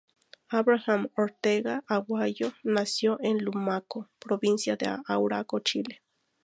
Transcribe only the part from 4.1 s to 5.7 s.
Provincia de Arauco,